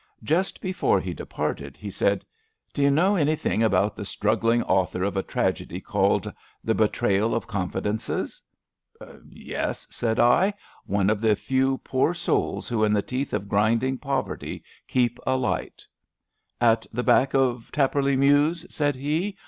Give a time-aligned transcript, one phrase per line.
[0.23, 2.25] Just before he departed he said:
[2.73, 7.45] D' you know anything about the struggling author of a tragedy called * The Betrayal of
[7.45, 8.41] Confidences
[9.29, 10.55] '?'Yes,'' said I.
[10.87, 15.85] One of the few poor souls who in the teeth of grinding poverty keep alight.'*
[16.59, 19.37] At the back of Tarporley Mews/' said he.